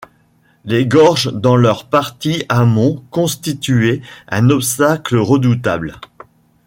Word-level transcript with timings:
Les 0.65 0.87
gorges 0.87 1.27
dans 1.31 1.55
leur 1.55 1.85
partie 1.87 2.43
amont 2.49 3.03
constituaient 3.11 4.01
un 4.29 4.49
obstacle 4.49 5.17
redoutable. 5.17 5.99